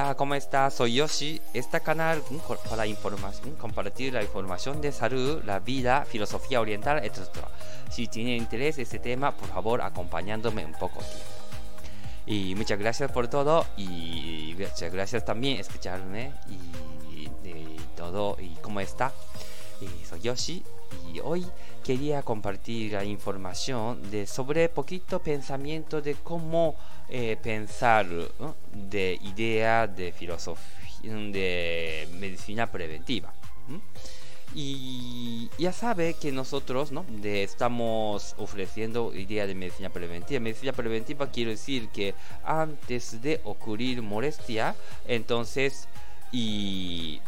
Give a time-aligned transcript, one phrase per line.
[0.00, 0.74] Hola, ¿cómo estás?
[0.74, 1.40] Soy Yoshi.
[1.52, 2.22] Este canal
[2.70, 7.18] para información, compartir la información de salud, la vida, filosofía oriental, etc.
[7.90, 11.24] Si tiene interés este tema, por favor, acompañándome un poco tiempo.
[12.26, 17.28] Y muchas gracias por todo y muchas gracias también escucharme y,
[17.96, 19.12] todo y cómo está.
[19.80, 20.62] Y soy Yoshi
[21.12, 21.46] y hoy
[21.84, 26.76] quería compartir la información de sobre poquito pensamiento de cómo
[27.08, 28.06] eh, pensar
[28.72, 33.32] de idea de filosofía de medicina preventiva.
[34.54, 37.04] Y ya sabe que nosotros ¿no?
[37.08, 40.40] de, estamos ofreciendo idea de medicina preventiva.
[40.40, 44.74] Medicina preventiva quiere decir que antes de ocurrir molestia,
[45.06, 45.86] entonces
[46.32, 47.20] y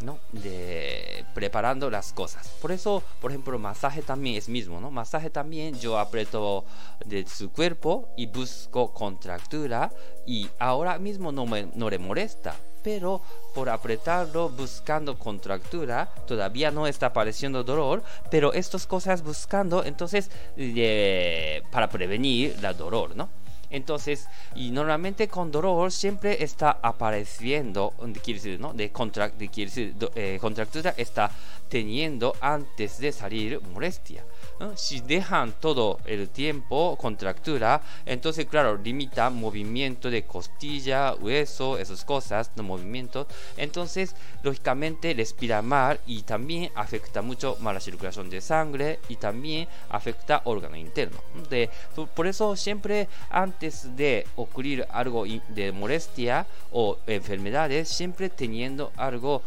[0.00, 0.18] ¿no?
[0.32, 2.48] De preparando las cosas.
[2.60, 4.90] Por eso, por ejemplo, masaje también es mismo, ¿no?
[4.90, 6.64] Masaje también yo aprieto
[7.04, 9.90] de su cuerpo y busco contractura
[10.26, 12.54] y ahora mismo no me no le molesta.
[12.82, 13.20] Pero
[13.54, 21.62] por apretarlo buscando contractura, todavía no está apareciendo dolor, pero estas cosas buscando, entonces, eh,
[21.72, 23.28] para prevenir el dolor, ¿no?
[23.70, 28.72] Entonces, y normalmente con dolor siempre está apareciendo, quiere decir, ¿no?
[28.72, 31.30] De, contra, de quiere decir, eh, contractura está
[31.68, 34.24] teniendo antes de salir molestia.
[34.74, 42.50] Si dejan todo el tiempo contractura, entonces claro, limita movimiento de costilla, hueso, esas cosas,
[42.56, 43.26] no movimientos.
[43.56, 49.68] Entonces, lógicamente respira mal y también afecta mucho más la circulación de sangre y también
[49.90, 51.18] afecta órgano interno.
[51.48, 51.70] De,
[52.14, 59.42] por eso siempre antes de ocurrir algo de molestia o enfermedades, siempre teniendo algo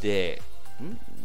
[0.00, 0.40] de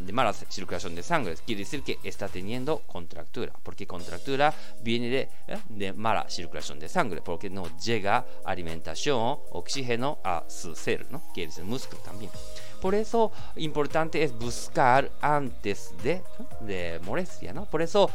[0.06, 1.36] de mala circulación de sangre.
[1.46, 5.60] Quiere decir que está teniendo contractura, porque contractura viene de, ¿eh?
[5.70, 11.22] de mala circulación de sangre, porque no llega alimentación, oxígeno a su ser, ¿no?
[11.34, 12.32] Quiere decir músculo también.
[12.82, 16.22] Por eso importante es buscar antes de,
[16.62, 17.66] de molestia, ¿no?
[17.66, 18.10] Por eso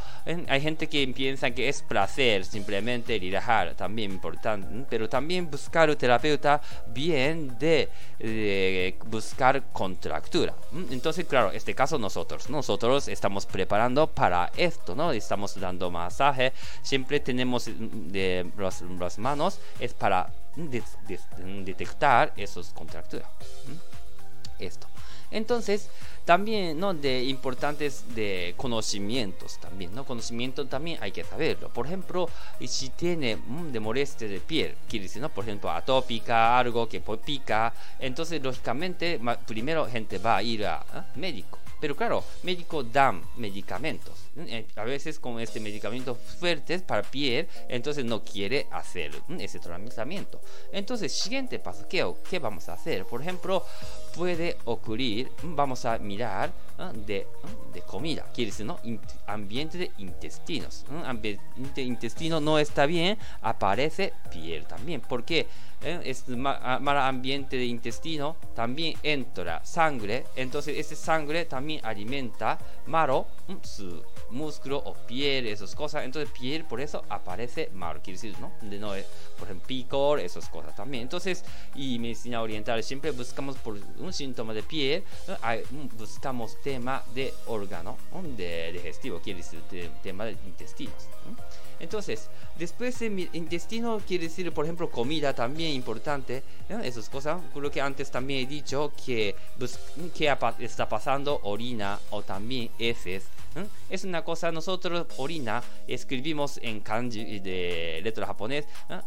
[0.48, 5.96] hay gente que piensa que es placer simplemente relajar, también importante, pero también buscar un
[5.96, 7.88] terapeuta bien de,
[9.06, 10.54] buscar contractura.
[10.90, 15.12] Entonces, claro, este caso nosotros, nosotros estamos preparando para esto, ¿no?
[15.12, 16.52] Estamos dando masaje,
[16.82, 23.28] siempre tenemos de las, manos, es para detectar esos contracturas
[24.58, 24.86] esto.
[25.30, 25.90] Entonces,
[26.24, 26.92] también, ¿no?
[26.92, 30.04] De importantes de conocimientos también, ¿no?
[30.04, 31.68] Conocimiento también hay que saberlo.
[31.68, 32.28] Por ejemplo,
[32.66, 35.28] si tiene mm, de molestia de piel, quiere decir, ¿no?
[35.28, 41.18] Por ejemplo, atópica, algo que pica, entonces, lógicamente, primero gente va a ir a ¿eh?
[41.18, 41.58] médico.
[41.80, 44.25] Pero claro, médico dan medicamentos
[44.76, 50.40] a veces con este medicamento fuertes para piel, entonces no quiere hacer ese tratamiento.
[50.72, 53.04] Entonces, siguiente paso, ¿qué, ¿qué vamos a hacer?
[53.06, 53.64] Por ejemplo,
[54.14, 56.52] puede ocurrir, vamos a mirar
[57.06, 57.26] de,
[57.72, 58.78] de comida, quiere decir, ¿no?
[59.26, 60.84] ambiente de intestinos.
[61.04, 65.00] Ambiente intestino no está bien, aparece piel también.
[65.00, 65.46] ¿Por qué?
[65.82, 66.00] ¿Eh?
[66.04, 73.26] es mal ambiente de intestino, también entra sangre, entonces esa sangre también alimenta malo
[73.62, 76.04] su músculo o piel, esas cosas.
[76.04, 78.52] Entonces, piel, por eso aparece mal, quiere decir, ¿no?
[78.62, 78.92] De no
[79.38, 81.02] por ejemplo, picor, esas cosas también.
[81.02, 81.44] Entonces,
[81.74, 85.04] y medicina oriental, siempre buscamos por un síntoma de piel,
[85.98, 87.96] buscamos tema de órgano,
[88.36, 89.60] de digestivo, quiere decir,
[90.02, 91.08] tema de intestinos.
[91.78, 96.42] Entonces, después de intestino quiere decir, por ejemplo, comida también importante.
[96.82, 99.78] Esas cosas, lo que antes también he dicho, que, pues,
[100.14, 103.24] que está pasando orina o también heces
[103.88, 108.66] es una cosa, nosotros orina escribimos en kanji de letra japonés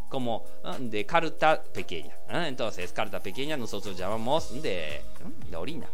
[0.09, 0.43] como
[0.79, 2.15] de carta pequeña.
[2.29, 5.01] Entonces, carta pequeña nosotros llamamos de,
[5.55, 5.87] orina.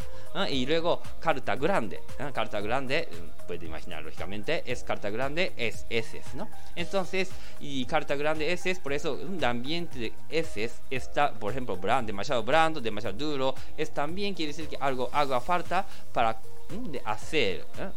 [0.49, 2.01] Y luego carta grande.
[2.33, 3.07] Carta grande,
[3.47, 6.49] puede imaginar lógicamente, es carta grande, es S, ¿no?
[6.75, 12.05] Entonces, y carta grande S, por eso un ambiente de S está, por ejemplo, brand,
[12.05, 16.37] demasiado brando, demasiado duro, es también quiere decir que algo haga falta para
[16.69, 17.89] de hacer, ¿eh?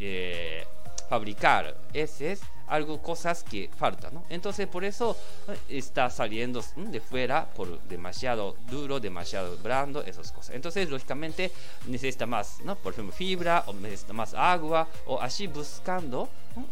[0.00, 0.64] Eh,
[1.10, 4.24] fabricar, ese es algo, cosas que faltan, ¿no?
[4.30, 5.16] Entonces por eso
[5.48, 5.58] ¿eh?
[5.68, 10.54] está saliendo de fuera por demasiado duro, demasiado blando, esas cosas.
[10.54, 11.50] Entonces lógicamente
[11.86, 12.76] necesita más, ¿no?
[12.76, 16.28] Por ejemplo, fibra o necesita más agua o así buscando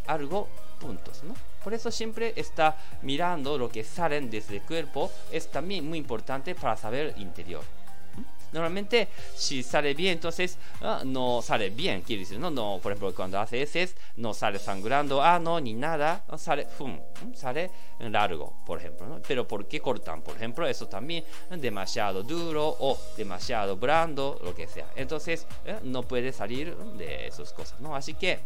[0.07, 0.49] algo
[0.81, 1.35] puntos, ¿no?
[1.65, 6.55] Por eso siempre está mirando lo que salen desde el cuerpo, es también muy importante
[6.55, 7.65] para saber interior.
[8.53, 12.51] Normalmente, si sale bien, entonces ah, no sale bien, quiere decir, ¿no?
[12.51, 16.99] no Por ejemplo, cuando hace heces, no sale sangrando, ah, no, ni nada, sale, fum,
[17.35, 19.21] sale largo, por ejemplo.
[19.27, 20.23] Pero ¿por qué cortan?
[20.23, 24.87] Por ejemplo, eso también demasiado duro o demasiado brando, lo que sea.
[24.97, 27.95] Entonces, eh, no puede salir de esas cosas, ¿no?
[27.95, 28.41] Así que,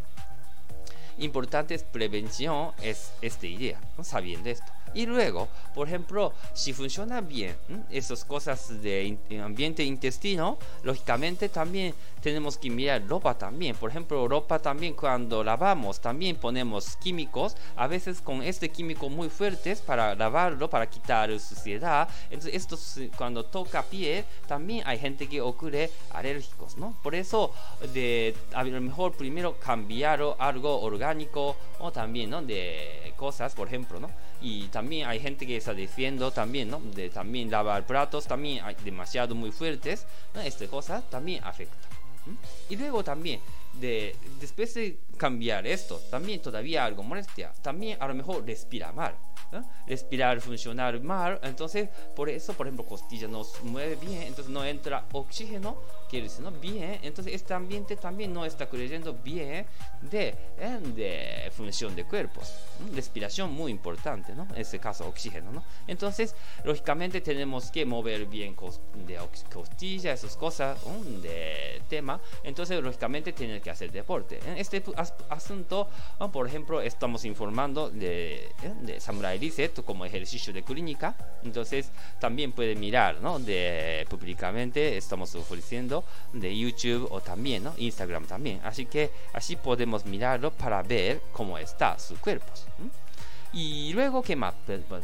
[1.18, 4.04] importante es prevención, es esta idea, ¿no?
[4.04, 4.72] sabiendo esto.
[4.94, 7.56] Y luego, por ejemplo, si funciona bien
[7.90, 13.74] esas cosas de ambiente intestino, lógicamente también tenemos que mirar ropa también.
[13.74, 19.30] Por ejemplo, ropa también cuando lavamos, también ponemos químicos, a veces con este químico muy
[19.30, 22.08] fuertes para lavarlo, para quitar suciedad.
[22.30, 22.78] Entonces, esto
[23.16, 26.94] cuando toca piel, también hay gente que ocurre alérgicos, ¿no?
[27.02, 27.52] Por eso,
[27.94, 31.01] de, a lo mejor primero cambiar algo orgánico
[31.78, 32.42] o también, ¿no?
[32.42, 34.10] De cosas, por ejemplo, ¿no?
[34.40, 36.80] Y también hay gente que está diciendo también, ¿no?
[36.80, 40.40] De también lavar platos, también hay demasiado muy fuertes, ¿no?
[40.40, 41.88] Esta cosa también afecta.
[42.68, 43.40] Y luego también,
[43.80, 49.14] de, después de cambiar esto, también todavía algo molestia, también a lo mejor respira mal.
[49.86, 54.64] Respirar, funcionar mal, entonces por eso, por ejemplo, costilla no se mueve bien, entonces no
[54.64, 55.76] entra oxígeno,
[56.08, 56.50] quiere decir, ¿no?
[56.52, 59.66] Bien, entonces este ambiente también no está creyendo bien
[60.00, 60.28] de,
[60.58, 60.78] ¿eh?
[60.94, 62.50] de función de cuerpos.
[62.94, 64.46] Respiración muy importante, ¿no?
[64.54, 65.62] En este caso, oxígeno, ¿no?
[65.86, 66.34] Entonces,
[66.64, 68.56] lógicamente tenemos que mover bien
[69.06, 69.18] de
[69.52, 70.78] costilla, esas cosas,
[71.20, 74.40] de tema, entonces lógicamente tienen que hacer deporte.
[74.46, 74.82] En este
[75.30, 75.88] asunto,
[76.32, 78.74] por ejemplo, estamos informando de, ¿eh?
[78.82, 83.38] de Samurai Reset como ejercicio de clínica, entonces también puede mirar, ¿no?
[83.38, 87.74] De públicamente estamos ofreciendo de YouTube o también, ¿no?
[87.78, 92.52] Instagram también, así que así podemos mirarlo para ver cómo está su cuerpo.
[93.52, 94.54] Y luego, ¿qué más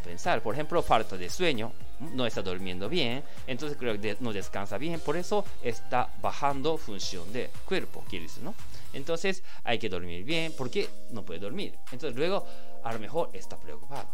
[0.02, 0.42] pensar?
[0.42, 5.00] Por ejemplo, falta de sueño, no está durmiendo bien, entonces creo que no descansa bien,
[5.00, 8.54] por eso está bajando función de cuerpo, quiere decir, ¿no?
[8.94, 11.78] Entonces hay que dormir bien, porque no puede dormir.
[11.92, 12.46] Entonces luego
[12.82, 14.08] a lo mejor está preocupado.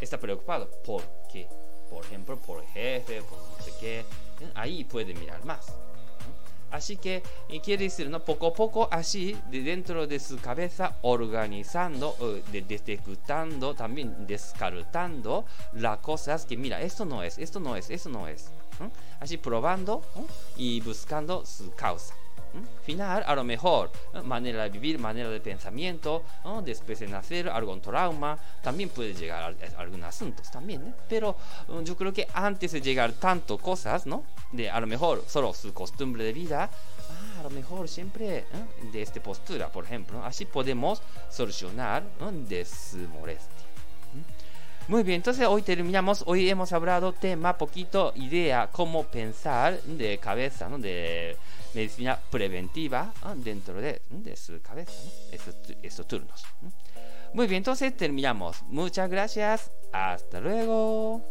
[0.00, 1.48] Está preocupado porque,
[1.90, 4.04] por ejemplo, por el jefe, por no sé qué,
[4.54, 5.66] ahí puede mirar más.
[6.72, 7.22] Así que
[7.62, 8.20] quiere decir, ¿no?
[8.20, 12.16] poco a poco, así, de dentro de su cabeza, organizando,
[12.50, 18.08] de, detectando, también descartando las cosas que, mira, esto no es, esto no es, esto
[18.08, 18.50] no es.
[19.20, 20.02] Así probando
[20.56, 22.14] y buscando su causa
[22.82, 23.90] final, a lo mejor,
[24.24, 26.24] manera de vivir, manera de pensamiento,
[26.64, 30.92] después de nacer, algún trauma, también puede llegar a, algunos asuntos también, ¿eh?
[31.08, 31.36] pero
[31.68, 34.24] um, yo creo que antes de llegar tanto cosas, ¿no?
[34.52, 38.46] De a lo mejor solo su costumbre de vida, ah, a lo mejor siempre ¿eh?
[38.92, 41.00] de esta postura, por ejemplo, así podemos
[41.30, 42.02] solucionar
[42.48, 43.62] de su molestia.
[44.88, 50.68] Muy bien, entonces hoy terminamos, hoy hemos hablado tema poquito, idea, cómo pensar de cabeza,
[50.68, 50.78] ¿no?
[50.78, 51.36] de
[51.72, 53.34] medicina preventiva ¿ah?
[53.36, 55.10] dentro de, de, su cabeza, ¿no?
[55.30, 56.44] estos, estos, turnos.
[57.32, 58.62] Muy bien, entonces terminamos.
[58.64, 61.22] Muchas gracias, hasta luego.